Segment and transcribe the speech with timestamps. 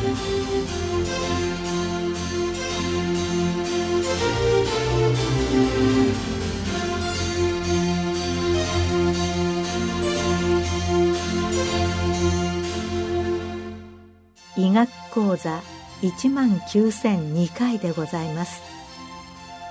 [0.00, 0.02] 医
[14.72, 15.60] 学講座
[16.00, 18.62] 1万9002回でございます。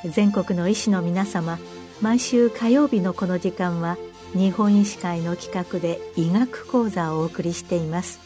[0.06, 1.58] 全国の医師の皆様
[2.02, 3.98] 毎週火曜日のこの時間は
[4.34, 8.20] 日本医師会の企画で医学講座をお送りしています。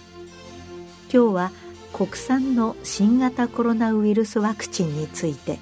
[1.13, 1.51] 今日は
[1.93, 5.59] 国産の新型コロナウイルスワクチンについて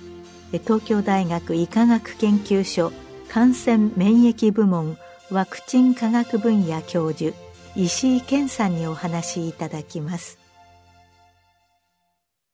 [0.59, 2.93] 東京大学医科学研究所
[3.27, 4.97] 感染免疫部門
[5.29, 7.35] ワクチン科学分野教授
[7.75, 10.39] 石井健さんにお話しいただきます。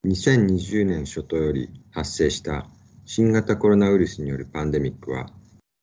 [0.05, 2.67] 2020年初頭より発生した
[3.05, 5.27] 新型コロナウイルスによるパンデミックは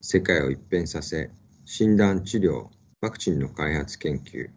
[0.01, 1.31] 世界を一変させ
[1.65, 2.69] 診断治療
[3.01, 4.49] ワクチンの開発研究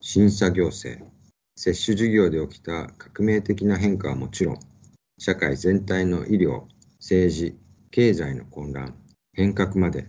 [0.00, 1.04] 審査行政
[1.60, 4.58] 接種事業で起きた革命的な変化はもちろん
[5.18, 6.62] 社会全体の医療
[7.00, 7.54] 政治
[7.90, 8.94] 経済の混乱
[9.34, 10.08] 変革まで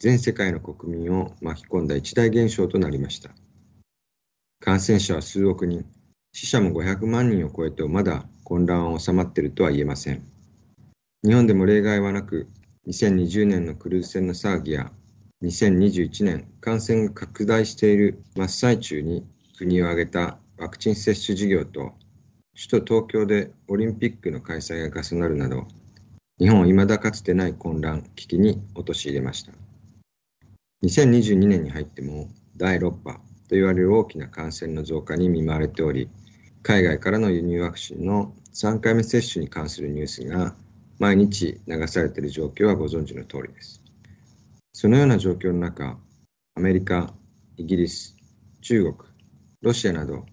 [0.00, 3.30] 全世界の国民を巻き込んだ一大現象となりました
[4.60, 5.86] 感染者は数億人
[6.32, 10.22] 死者も500万人を超えてもまだ混乱は収まっているとは言えません。
[11.24, 12.48] 日本でも例外はなく、
[12.86, 14.90] 2020年のクルーズ船の騒ぎや、
[15.42, 19.26] 2021年感染が拡大している真っ最中に
[19.58, 21.92] 国を挙げたワクチン接種事業と、
[22.54, 25.68] 首都東京でオリンピックの開催が重なるなど、
[26.40, 29.52] 日本を未だかつてない混乱、危機に陥れました。
[30.82, 33.14] 2022年に入っても第6波
[33.48, 36.08] と言われる大きな感染の増加に見舞われており、
[36.62, 40.56] 海外からの輸入ワクチンの3回目接種に関するニュースが
[40.98, 43.80] 毎日流されている状況はご存知の通りです。
[44.72, 45.98] そのような状況の中、
[46.56, 47.14] アメリカ、
[47.56, 48.16] イギリス、
[48.60, 48.96] 中国、
[49.62, 50.26] ロシアなど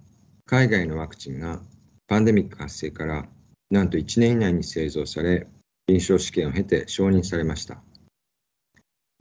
[0.47, 1.59] 海外のワクチンが
[2.07, 3.25] パンデミック発生から
[3.71, 5.47] なんと1年以内に製造され、
[5.88, 7.81] 臨床試験を経て承認されました。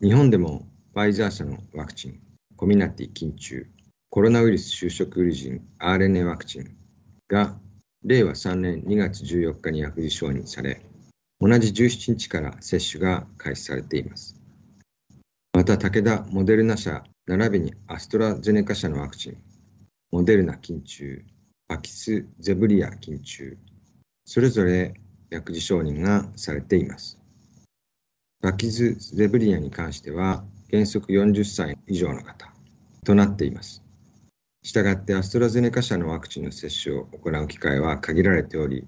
[0.02, 2.20] 日本でもファイザー社のワクチン、
[2.56, 3.66] コミナティ緊急、
[4.10, 6.76] コロナウイルス就職ウリジン RNA ワクチン
[7.26, 7.58] が
[8.04, 10.84] 令和3年2月14日に薬事承認され、
[11.40, 14.38] 同じ17日から接種が開始されています。
[15.54, 19.38] また、武田モデルナ社並びにアストラゼネカ社のワクチン、
[20.14, 21.24] モデルナ緊中、
[21.66, 23.58] パキス・ゼブリア緊中、
[24.24, 24.94] それぞれ
[25.28, 27.18] 薬事承認がされています。
[28.40, 32.48] パキズ・ゼブリアに関しては原則40歳以上の方
[33.04, 33.82] となっています。
[34.62, 38.86] したがってアストラゼネカ社のワクチンの接種を行う機会は限られており、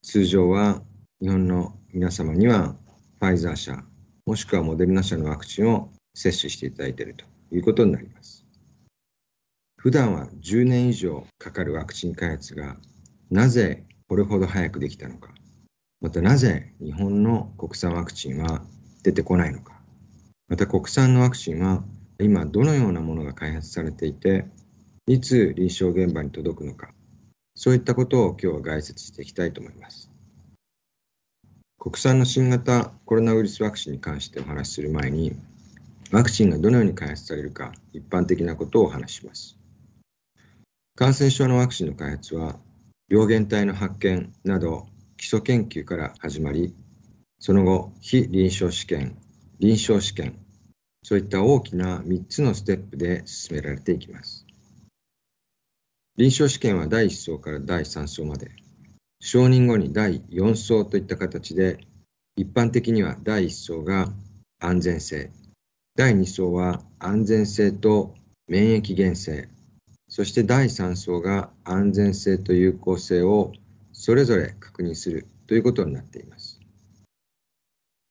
[0.00, 0.80] 通常は
[1.20, 2.76] 日本の皆様には
[3.20, 3.84] ファイザー社、
[4.24, 8.41] もしくはモデルナ社のワクチンを接種していただいているということになります。
[9.82, 12.76] 普段は10年以上かかるワクチン開発が
[13.30, 15.34] なぜこれほど早くできたのか、
[16.00, 18.62] またなぜ日本の国産ワクチンは
[19.02, 19.80] 出てこないのか、
[20.46, 21.82] また国産のワクチンは
[22.20, 24.44] 今どのようなものが開発されていて、
[25.08, 26.94] いつ臨床現場に届くのか、
[27.56, 30.12] そういったことを今日は概説していきたいと思います。
[31.80, 35.34] 国産の新型コロナウイルスワクチンに関してお話しする前に、
[36.12, 39.58] ワクチンがどのように開発されるか、一般的なことをお話しします。
[41.02, 42.60] 感染症のワクチンの開発は、
[43.08, 44.86] 病原体の発見など
[45.16, 46.76] 基礎研究から始まり、
[47.40, 49.18] その後、非臨床試験、
[49.58, 50.38] 臨床試験、
[51.02, 54.46] そういった大きな3つのステップで進められていきます。
[56.18, 58.52] 臨床試験は第1層から第3層まで、
[59.18, 61.80] 承認後に第4層といった形で、
[62.36, 64.12] 一般的には第1層が
[64.60, 65.32] 安全性、
[65.96, 68.14] 第2層は安全性と
[68.46, 69.48] 免疫原性、
[70.14, 73.54] そして第3層が安全性と有効性を
[73.94, 76.60] それぞれ確認するということになっています。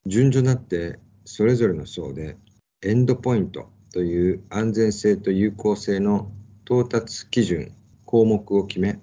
[0.08, 2.38] 順序だってそれぞれの層で
[2.82, 6.32] エンドポイントという安全性と有効性の
[6.66, 7.72] 到達基準
[8.06, 9.00] 項目を決め、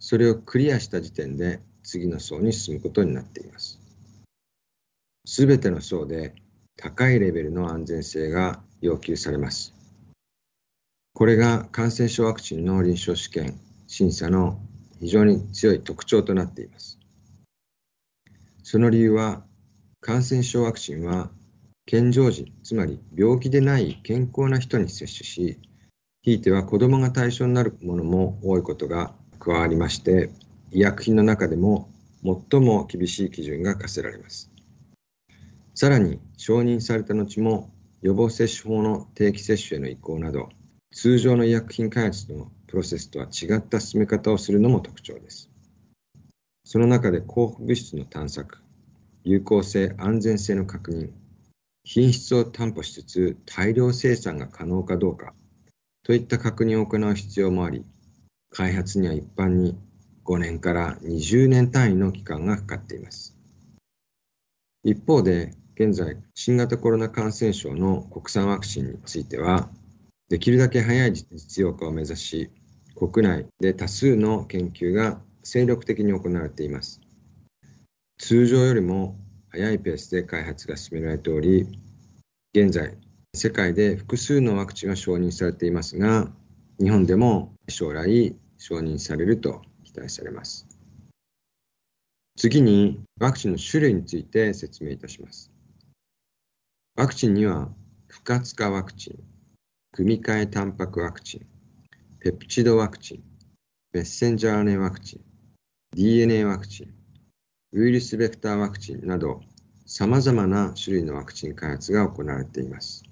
[0.00, 3.78] それをクリアした時点で次の層に進むことになっています。
[5.24, 6.34] すべての層で
[6.76, 9.73] 高いレベルの安全性が要求されます。
[11.16, 13.54] これが感染症ワクチンの臨床試験、
[13.86, 14.58] 審査の
[14.98, 16.98] 非常に強い特徴となっています。
[18.64, 19.44] その理由は、
[20.00, 21.30] 感染症ワクチンは
[21.86, 25.60] 健常時、つまり病気でない健康な人に接種し、
[26.22, 30.30] ひいては子どもが対象になるものも多いことが加わりまして、
[30.72, 31.92] 医薬品の中でも
[32.50, 34.50] 最も厳しい基準が課せられます。
[35.76, 37.70] さらに、承認された後も
[38.02, 40.48] 予防接種法の定期接種への移行など、
[40.94, 45.50] 通常の医薬品開発のプロセスとは違った進め方をするのも特徴です。
[46.64, 48.58] その中で候補物質の探索、
[49.24, 51.10] 有効性、安全性の確認、
[51.82, 55.34] 品質を担保しつつ大量生産が可能かどうか
[56.04, 57.84] といった確認を行う必要もあり、
[58.50, 59.76] 開発には一般に
[60.24, 63.36] 5年から20年単位の期間がかかっています。
[64.84, 69.68] 一方で、現在、新型コロナ感染症の国産ワクチンについては、
[70.28, 72.50] できるだけ早い実用化を目指し、
[72.94, 77.00] 国内で多数の研究が精力的に行われています。
[78.18, 79.18] 通常よりも
[79.50, 81.66] 早いペースで開発が進められており、
[82.54, 82.96] 現在、
[83.34, 86.32] 世界で複数のワクチンが承認されていますが、
[86.80, 90.66] 日本でも将来承認されると期待されます。
[92.36, 95.52] 次に、ワクチンの種類について説明いたします。
[96.96, 97.70] ワクチンには、
[98.08, 99.33] 不活化ワクチン、
[99.96, 101.46] 組み換えタンパクワクチン、
[102.18, 103.22] ペプチドワクチン、
[103.92, 105.20] メッセンジャー RNA ワクチン、
[105.94, 106.92] DNA ワクチン、
[107.70, 109.40] ウイルスベクターワクチンなど、
[109.86, 113.04] 様々な種類のワクチン開発が行われています。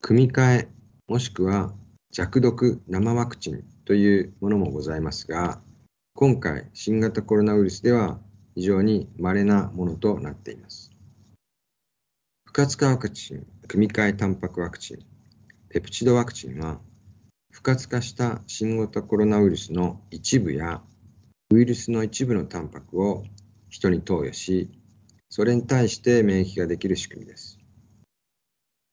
[0.00, 0.68] 組み換え、
[1.08, 1.74] もしくは
[2.10, 5.60] 弱毒生ワクチンというものもございますが、
[6.14, 8.18] 今回、新型コロナウイルスでは
[8.54, 10.90] 非常に稀なものとなっています。
[12.46, 15.17] 不活化ワクチン、組み換えタンパクワクチン、
[15.70, 16.80] ペプチドワクチンは、
[17.52, 20.80] 不活化した新型コロナウイルスの一部や
[21.50, 23.24] ウイルスの一部のタンパクを
[23.68, 24.70] 人に投与し、
[25.28, 27.58] それに対して免疫ができる仕組みです。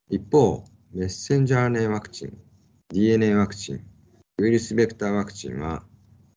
[0.10, 2.38] 一方、メッセンジャー RNA ワクチン、
[2.90, 3.86] DNA ワクチン、
[4.40, 5.86] ウイルスベクターワクチンは、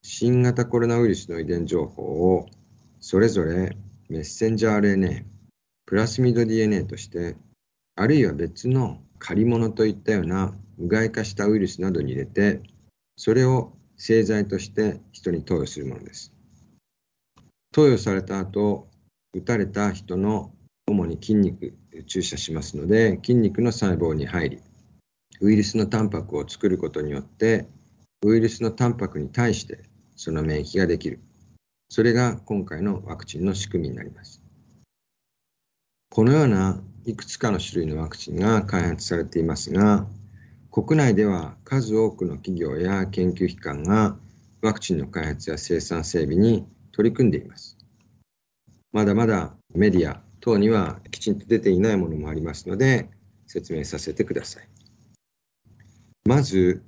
[0.02, 2.46] 新型コロナウイルスの遺伝情報を
[3.00, 3.76] それぞれ
[4.08, 5.24] メッセンジャー RNA、
[5.84, 7.36] プラスミド DNA として、
[7.96, 12.62] あるいは別の借り物といったような無害化したウイルスなどに入れて、
[13.16, 16.32] それを製剤として人に投与するものです。
[17.72, 18.88] 投与された後、
[19.34, 20.52] 打たれた人の
[20.86, 21.74] 主に筋肉
[22.06, 24.60] 注射しますので、筋肉の細胞に入り、
[25.40, 27.66] ウイルスのタンパクを作ることによって、
[28.24, 29.84] ウイルスのタンパクに対して
[30.16, 31.20] その免疫ができる。
[31.88, 34.42] それが今回のワクチンの仕組みになります。
[36.10, 40.06] このようないくつかの種類のワクチンが開発されていますが、
[40.70, 44.16] 国内では数多くの企業や研究機関が
[44.62, 47.76] ワクチンの開発や生産整備に取り組んでいます。
[48.92, 53.10] まだまだメディア等にはきちんと出ていないものもありますので、
[53.46, 54.68] 説明させてください。
[56.24, 56.82] まず、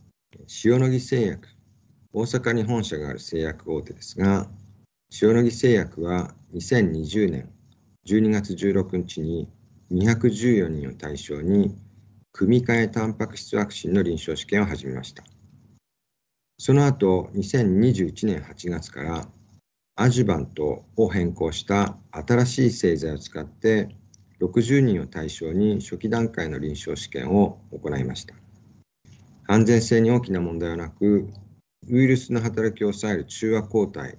[0.64, 1.48] 塩野義製薬、
[2.12, 4.48] 大阪に本社がある製薬大手ですが、
[5.20, 7.50] 塩野義製薬は2020年
[8.10, 9.48] 12月16日に
[9.92, 11.76] 214人を対象に、
[12.32, 15.22] 組み換えタンパク質ワクチンの臨床試験を始めました。
[16.58, 19.28] その後、2021年8月から
[19.94, 23.94] アジュバントを変更した新しい製剤を使って
[24.40, 28.34] 60人を対象に初期段階の臨床試験を行いました。
[29.46, 31.28] 安全性に大きな問題はなく、
[31.88, 34.18] ウイルスの働きを抑える中和抗体、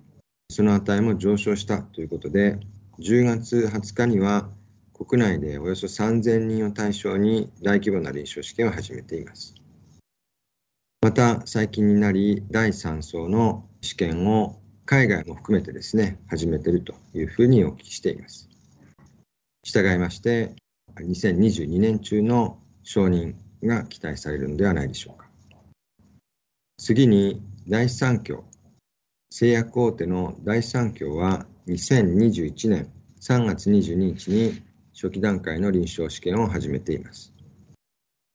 [0.50, 2.58] その値も上昇したということで、
[3.02, 4.48] 10月20日には
[4.94, 9.56] 国内でおよそ3000人を対象に大規模な臨床試験を始めています。
[11.02, 18.48] また、最近になり、第3層の試験を海外も含めてですね、始めているというふうにお聞きしています。
[19.64, 20.54] 従いまして、
[20.98, 25.28] 2022年中の承認が期待されるのではないでしょうか。
[26.78, 28.44] 次に、第3共。
[29.32, 34.62] 製薬大手の第3共は2021年3月22日に
[34.94, 37.34] 初期段階の臨床試験を始めています。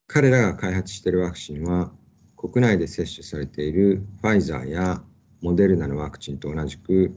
[0.06, 1.92] 彼らが開発しているワクチンは
[2.36, 5.02] 国内で接種されているファイザーや
[5.40, 7.16] モデルナのワクチンと同じく、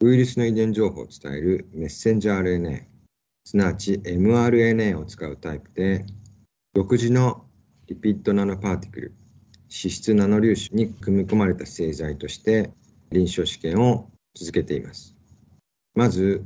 [0.00, 2.84] ウイルスの遺伝情報を伝えるメッセンジャー RNA、
[3.44, 6.04] すなわち mRNA を使うタイプで、
[6.72, 7.44] 独自の
[7.86, 9.14] リピッドナノパーティクル、
[9.62, 12.70] 脂質ナノ粒子に組み込まれた製剤として
[13.10, 15.13] 臨床試験を続けています。
[15.94, 16.44] まず、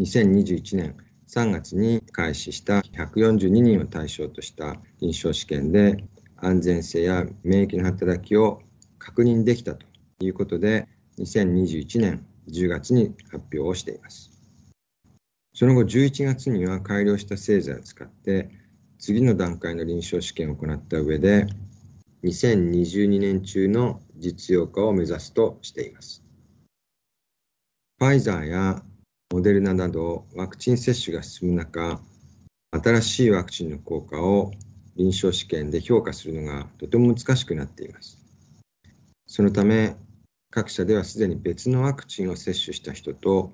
[0.00, 0.96] 2021年
[1.28, 6.04] 3月に開始した142人を対象とした臨床試験で
[6.36, 8.60] 安全性や免疫の働きを
[8.98, 9.86] 確認できたと
[10.20, 10.88] いうことで、
[11.18, 14.30] 2021年10月に発表をしています。
[15.54, 18.50] その後11月には改良した製剤を使って
[18.98, 21.46] 次の段階の臨床試験を行った上で
[22.24, 26.22] 2022年中の実用化を目指すとしています。
[27.98, 28.84] ファイザーや
[29.30, 32.00] モデルナなどワクチン接種が進む中、
[32.70, 34.52] 新しいワクチンの効果を
[34.96, 38.18] 臨床試験で評価するのがとても難しくなっています。
[39.26, 39.96] そのため、
[40.50, 43.52] 各社ではすでに別のワクチンを接種した人と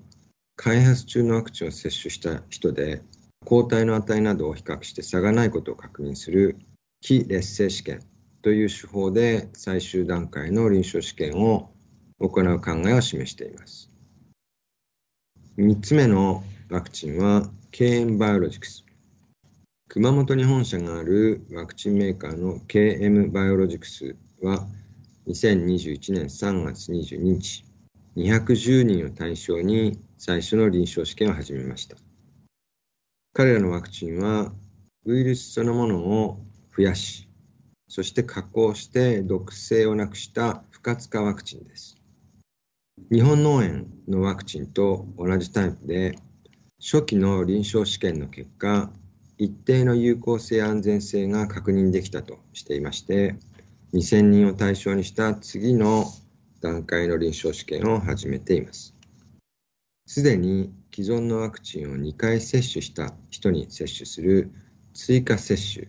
[0.55, 3.01] 開発中のワクチンを接種した人で
[3.43, 6.57] 抗体の値などを比較して差がないことを確認する
[7.01, 7.99] 非劣勢試験
[8.41, 11.71] という手法で最終段階の臨床試験を
[12.19, 13.94] 行う考えを示しています。
[15.57, 18.83] 3つ目のワクチンは KM バイオロジクス。
[19.87, 24.67] 熊本に本社があるワクチンメーカーの KM バイオロジクスは
[25.27, 27.63] 2021年3月22日、
[28.17, 31.95] 210人を対象に最初の臨床試験を始めました。
[33.31, 34.51] 彼らのワクチンは
[35.05, 36.41] ウイルスそのものを
[36.75, 37.29] 増やし、
[37.87, 41.95] そして加工して毒性をなくした不活化ワクチンです。
[43.11, 46.17] 日本脳炎のワクチンと同じタイプで、
[46.79, 48.91] 初期の臨床試験の結果、
[49.37, 53.35] 一定の有効性安全性が確認できたとしていまして、
[53.93, 56.05] 2000人を対象にした次の
[56.61, 58.95] 段階の臨床試験を始めています。
[60.07, 64.51] すでに既存のワクチンを2回接種した人に接種する
[64.93, 65.87] 追加接種、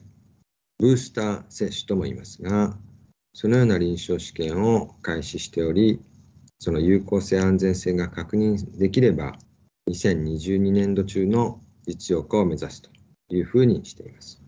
[0.78, 2.76] ブースター接種とも言いますが、
[3.32, 6.00] そのような臨床試験を開始しており、
[6.58, 9.36] その有効性安全性が確認できれば、
[9.88, 12.90] 2022年度中の実用化を目指すと
[13.28, 14.42] いうふうにしています。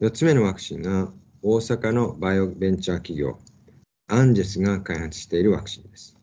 [0.00, 3.38] 4つ目のワクチンが大阪のバイオベンチャー企業
[4.08, 6.16] アンジェスが開発しているワクチンです。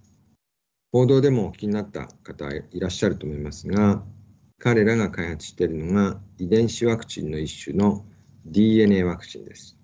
[0.91, 4.03] 報道でもお聞きになった方いらっしゃると思いますが、
[4.59, 8.05] 彼らが開発しているのが遺伝子ワクチンの一種の
[8.45, 9.77] DNA ワクチンです。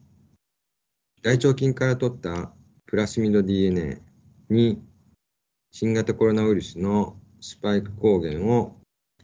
[1.24, 2.52] 大腸菌から取った
[2.86, 4.02] プラスミド DNA
[4.50, 4.82] に
[5.72, 8.78] 新型コロナウイルスのスパイク抗原を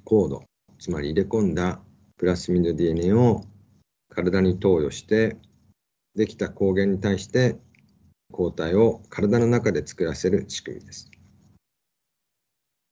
[0.04, 0.44] コード、
[0.80, 1.82] つまり入れ込んだ
[2.18, 3.44] プラスミド DNA を
[4.10, 5.38] 体に投与して、
[6.16, 7.58] できた抗原に対して
[8.32, 11.10] 抗体を体の中で作らせる仕組みです。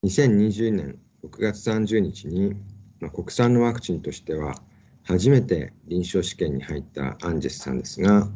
[0.06, 2.56] 2020年6月30日に、
[3.00, 4.56] まあ、国産のワクチンとしては
[5.04, 8.30] 初めて臨床試験に入ったアンジェスさんですが、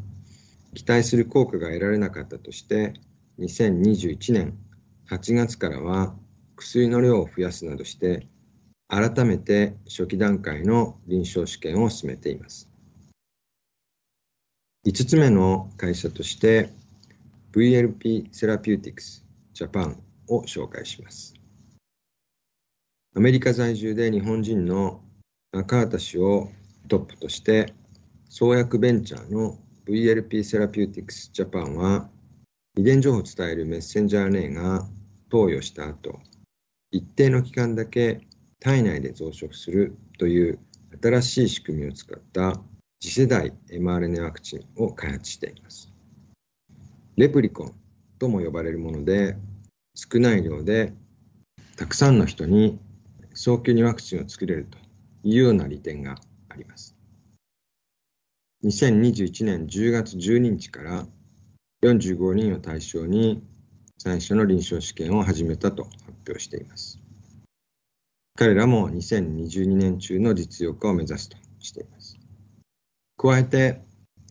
[0.73, 2.93] 期待する効果が得られなかったとして、
[3.39, 4.57] 2021年
[5.09, 6.15] 8月からは
[6.55, 8.27] 薬の量を増やすなどして、
[8.87, 12.69] 改めて初期段階の臨床試験を進めています。
[14.85, 16.69] 5つ目の会社として
[17.51, 21.33] VLP セラピューティクスジャパンを紹介します。
[23.15, 25.01] アメリカ在住で日本人の
[25.51, 26.49] 中畑氏を
[26.87, 27.73] トップとして
[28.29, 32.09] 創薬ベンチャーの VLP セラピューティクスジャパンは
[32.77, 34.85] 遺伝情報を伝えるメッセンジャー RNA が
[35.29, 36.19] 投与した後
[36.91, 38.21] 一定の期間だけ
[38.59, 40.59] 体内で増殖するという
[41.01, 42.59] 新しい仕組みを使った
[42.99, 45.91] 次世代 mRNA ワクチンを開発しています。
[47.17, 47.73] レプリコン
[48.19, 49.37] とも呼ばれるもので、
[49.95, 50.93] 少ない量で
[51.77, 52.79] たくさんの人に
[53.33, 54.77] 早急にワクチンを作れると
[55.23, 56.15] いうような利点が
[56.49, 56.95] あります。
[58.63, 61.05] 2021年10月12日から
[61.85, 63.43] 45人を対象に
[63.99, 65.93] 最初の臨床試験を始めたと発
[66.27, 66.99] 表しています。
[68.35, 72.17] 彼らも2022年中の実用化を目指すとしています。
[73.17, 73.81] 加えて、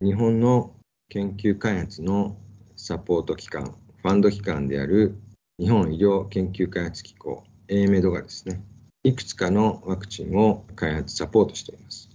[0.02, 0.74] 日本の
[1.08, 2.36] 研究開発の
[2.76, 5.16] サポート機関、ファンド機関である
[5.58, 8.62] 日本医療研究開発機構 AMED がですね、
[9.04, 12.10] いくつかのワクチンを開発、サポートしています。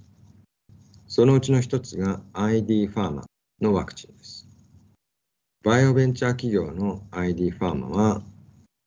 [1.08, 3.26] そのうちの一つが ID ファーマ
[3.62, 4.49] のワクチンです。
[5.62, 8.22] バイオベンチャー企業の ID ファーマは、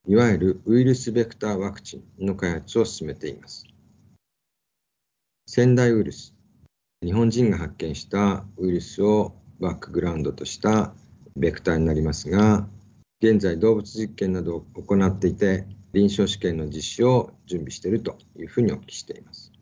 [0.09, 3.67] いわゆるウイルスベクターワクチンの開発を進めています。
[5.47, 6.35] 仙台ウイルス、
[7.05, 10.95] 日本人が発見したウイルスをバックグラウンドとした
[11.37, 12.67] ベクターになりますが、
[13.23, 19.53] 現在動物実験などを行っていて、臨床試験の実施を準備しているというふうにお聞きしています。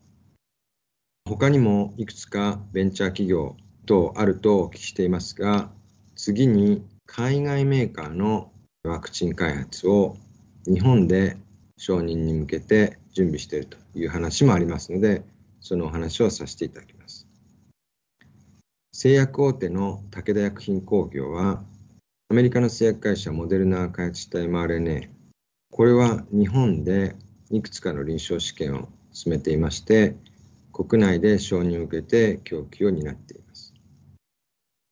[1.27, 5.69] 他にもいくつかベンチャー企業等あるとお聞きしていますが、
[6.15, 8.51] 次に海外メーカーの
[8.83, 10.17] ワクチン開発を
[10.65, 11.37] 日本で
[11.77, 15.23] 承認に向けて準備しているという話もありますので、
[15.59, 17.27] そのお話をさせていただきます。
[18.93, 21.63] 製薬大手の武田薬品工業は、
[22.29, 25.09] アメリカの製薬会社モデルナが開発した mRNA、
[25.71, 27.15] これは日本で
[27.49, 30.15] いくつかの臨床試験を進めていまして、
[30.71, 33.70] 国内で承認を受けて供給を担っています。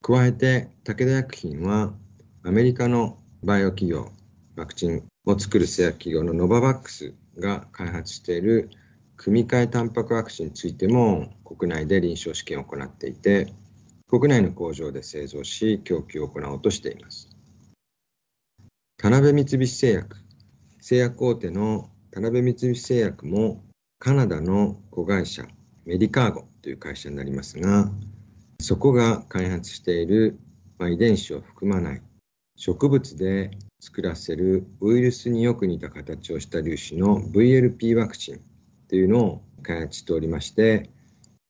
[0.10, 1.94] 加えて、武田薬品は
[2.42, 4.12] アメリカのバイオ企業、
[4.56, 8.72] ワクチンを作る製薬企業のノババックスが開発している
[9.18, 13.54] 組み換えタンパクワクチンについても国内で臨床試験を行っていて、
[14.08, 17.30] 国内の工場で製造し、供給を行おうとしています。
[18.98, 20.18] 田辺三菱製薬、
[20.82, 23.64] 製薬大手の田辺三菱製薬も
[24.00, 25.46] カナダの子会社
[25.86, 27.92] メディカーゴという会社になりますが、
[28.60, 30.40] そこが開発している、
[30.78, 32.02] ま、遺伝子を含まない
[32.56, 38.42] 植物で作らせるウイルスによく似た形をした粒子の VLP ワクチン
[38.90, 40.90] というのを開発しておりまして、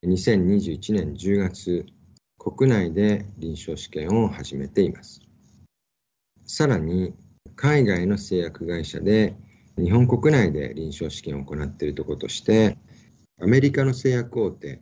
[0.05, 1.85] 2021年10月、
[2.37, 5.21] 国内で臨床試験を始めています。
[6.45, 7.15] さらに、
[7.55, 9.35] 海外の製薬会社で
[9.77, 12.77] 日本国内で臨床試験を行っているところとして、
[13.41, 14.81] アメリカの製薬大手、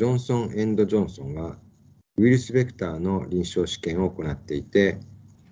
[0.00, 1.58] ジョンソン・エンド・ジョンソンは、
[2.16, 4.98] ウイルスベクターの臨床試験を行っていて、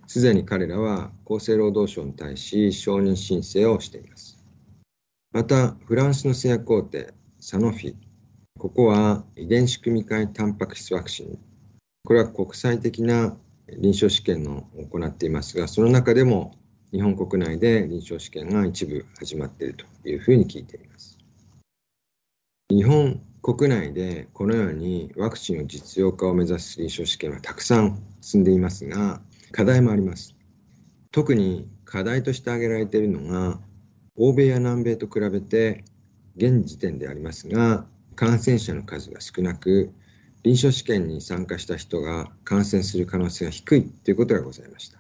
[0.07, 4.43] すでに彼らは厚生労働省に対し承認申請をしています。
[5.33, 7.95] また、フランスの製薬大手、サノフィ。
[8.59, 11.39] ここは遺伝子組み換えタンパク質ワクチン。
[12.07, 13.37] これは国際的な
[13.67, 16.57] 臨床試験を行っていますが、その中でも
[16.91, 21.19] 日本国内で臨床試験が一部始まっているというふうに聞いています。
[22.71, 29.21] 日本国内でこのようにワクチンの実用化を目指す臨床試験はたくさん進んでいますが、
[29.53, 30.35] 課題もあります。
[31.11, 33.61] 特に課題として挙げられているのが、
[34.17, 35.85] 欧米や南米と比べて
[36.37, 39.93] 現時点でありますが、感染者の数が少なく、
[40.43, 44.99] 臨床試験に参加した人が感染する可能性が低いということがございました。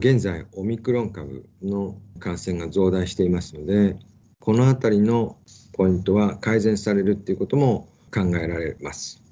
[0.00, 3.96] 現在、オミクロン株の感染が増大していますので、
[4.44, 5.38] このあたりの
[5.72, 9.22] ポイントは改善されるということも考えられます。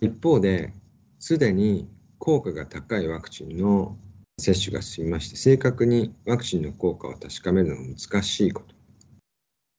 [0.00, 0.72] 一方で、
[1.18, 1.88] すでに
[2.20, 3.96] 効果が高いワクチンの
[4.38, 8.72] 接種が進みまして、正確にワクチンの効果を確かめるのが難しいこと。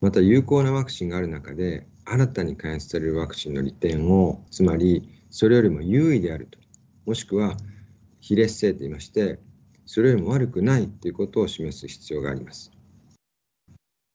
[0.02, 6.60] また、有効なワクチンがある中で、新たに開発されるワクチンの利点を、つまり、それよりも優位であると、
[7.06, 7.56] もしくは、
[8.20, 9.40] 非劣性と言いまして、
[9.86, 12.74] それよりも悪くないということを示す必要があります。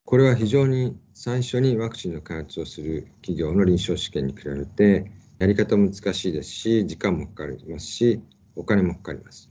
[0.06, 8.20] これは非常に最初にワクチンの開発をする企業の臨床試験に比べてやり方難しいですし、時間もかかりますし、
[8.54, 9.50] お金もかかります。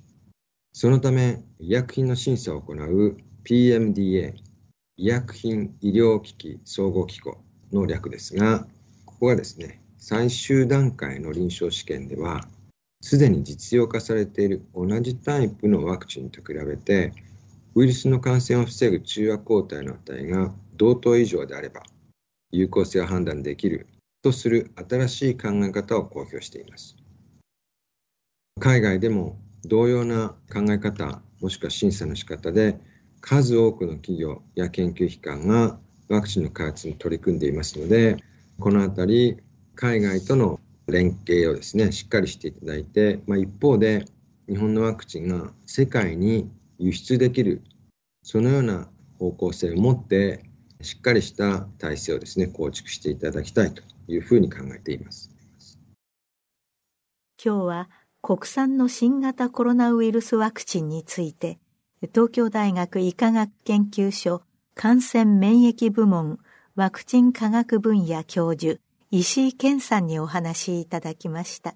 [0.72, 4.36] そのため、医薬品の審査を行う PMDA、
[4.98, 8.68] 医薬品医療機器総合機構の略ですが、
[9.06, 12.48] ここがですね、最終段階の臨床試験では、
[13.02, 17.12] すでに実用化されている同じタイプのワクチンと比べて、
[17.76, 21.82] ウイルスの感染を防ぐ中和抗体の値が同等以上であれば、
[22.52, 23.88] 有効性を判断できる
[24.22, 26.96] とする新しい考え方を公表しています。
[28.60, 32.80] 海外でも同様な考え方、もしくは審査の仕方で、
[33.22, 38.18] 数多くの企業や研究機関がワクチンの開発に取り組んでいますので、
[38.60, 39.38] このあたり、
[39.74, 44.06] 海外との連携をですね、しっかりしていただいて、まあ、一方で、
[44.48, 46.52] 日本のワクチンが世界に
[46.84, 47.62] 輸出できる、
[48.24, 50.44] そのような方向性を持って、
[50.82, 55.32] しっかりした体制をですね、構築していただきたいというふうに考えています。
[57.42, 57.90] 今日は
[58.22, 61.58] 国産の新型コロナウイルスワクチンについて、
[62.14, 64.42] 東京大学医科学研究所
[64.76, 66.40] 感染免疫部門
[66.76, 71.76] ワクチン科学分野教授石井健さんにお話しいただきました。